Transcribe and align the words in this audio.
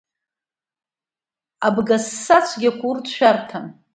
Абгасса-цәгьақәа, 1.67 2.85
урҭ 2.89 3.05
шәарҭам. 3.15 3.65